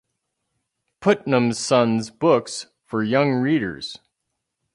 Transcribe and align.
Putnam's 0.99 1.59
Sons 1.59 2.09
Books 2.09 2.65
for 2.87 3.03
Young 3.03 3.33
Readers. 3.33 3.99